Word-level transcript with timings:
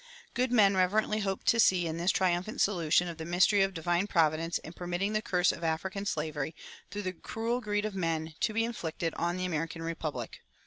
Good 0.33 0.51
men 0.51 0.75
reverently 0.75 1.19
hoped 1.19 1.45
to 1.49 1.59
see 1.59 1.85
in 1.85 1.97
this 1.97 2.09
triumphant 2.09 2.59
solution 2.59 3.07
of 3.07 3.19
the 3.19 3.23
mystery 3.23 3.61
of 3.61 3.75
divine 3.75 4.07
providence 4.07 4.57
in 4.57 4.73
permitting 4.73 5.13
the 5.13 5.21
curse 5.21 5.51
of 5.51 5.63
African 5.63 6.07
slavery, 6.07 6.55
through 6.89 7.03
the 7.03 7.13
cruel 7.13 7.61
greed 7.61 7.85
of 7.85 7.93
men, 7.93 8.33
to 8.39 8.51
be 8.51 8.65
inflicted 8.65 9.13
on 9.13 9.37
the 9.37 9.45
American 9.45 9.83
republic. 9.83 10.39